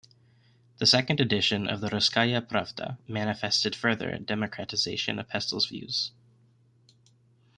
[0.79, 6.11] The second edition of the Russkaya Pravda manifested further democratization of Pestel's views.